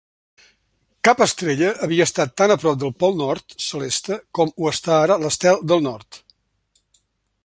Cap 1.07 1.19
estrella 1.25 1.67
havia 1.87 2.07
estat 2.09 2.33
tan 2.43 2.53
a 2.53 2.57
prop 2.63 2.79
del 2.85 2.93
pol 3.03 3.13
Nord 3.21 3.55
celeste 3.67 4.19
com 4.39 4.55
ho 4.55 4.71
està 4.75 4.97
ara 5.03 5.19
l'Estel 5.25 5.63
del 5.73 5.89
Nord. 5.91 6.23